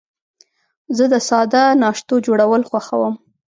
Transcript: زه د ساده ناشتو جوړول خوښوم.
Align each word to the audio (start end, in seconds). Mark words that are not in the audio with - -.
زه 0.97 1.05
د 1.13 1.15
ساده 1.29 1.63
ناشتو 1.81 2.15
جوړول 2.25 2.61
خوښوم. 2.69 3.13